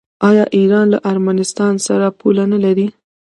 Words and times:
آیا 0.29 0.45
ایران 0.57 0.85
له 0.93 0.99
ارمنستان 1.11 1.73
سره 1.87 2.07
پوله 2.19 2.43
نلري؟ 2.51 2.87